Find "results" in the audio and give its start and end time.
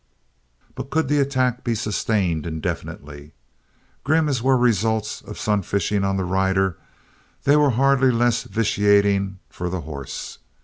4.57-5.21